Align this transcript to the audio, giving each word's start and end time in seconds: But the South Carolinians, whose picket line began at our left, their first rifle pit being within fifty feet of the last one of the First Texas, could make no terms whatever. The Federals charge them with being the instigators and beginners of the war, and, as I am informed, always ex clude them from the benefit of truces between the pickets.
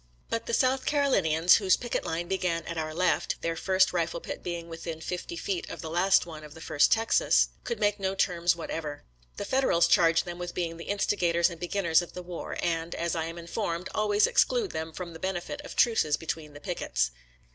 But 0.31 0.47
the 0.47 0.53
South 0.55 0.87
Carolinians, 0.87 1.57
whose 1.57 1.77
picket 1.77 2.03
line 2.03 2.27
began 2.27 2.63
at 2.65 2.75
our 2.75 2.91
left, 2.91 3.39
their 3.43 3.55
first 3.55 3.93
rifle 3.93 4.19
pit 4.19 4.41
being 4.41 4.67
within 4.67 4.99
fifty 4.99 5.35
feet 5.37 5.69
of 5.69 5.83
the 5.83 5.91
last 5.91 6.25
one 6.25 6.43
of 6.43 6.55
the 6.55 6.59
First 6.59 6.91
Texas, 6.91 7.49
could 7.63 7.79
make 7.79 7.99
no 7.99 8.15
terms 8.15 8.55
whatever. 8.55 9.03
The 9.37 9.45
Federals 9.45 9.87
charge 9.87 10.23
them 10.23 10.39
with 10.39 10.55
being 10.55 10.77
the 10.77 10.85
instigators 10.85 11.51
and 11.51 11.59
beginners 11.59 12.01
of 12.01 12.13
the 12.13 12.23
war, 12.23 12.57
and, 12.63 12.95
as 12.95 13.15
I 13.15 13.25
am 13.25 13.37
informed, 13.37 13.89
always 13.93 14.25
ex 14.25 14.43
clude 14.43 14.71
them 14.71 14.91
from 14.91 15.13
the 15.13 15.19
benefit 15.19 15.61
of 15.61 15.75
truces 15.75 16.17
between 16.17 16.53
the 16.55 16.59
pickets. 16.61 17.11